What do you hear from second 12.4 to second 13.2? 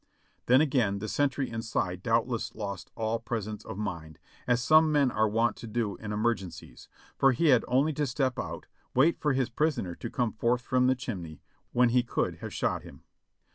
shot him.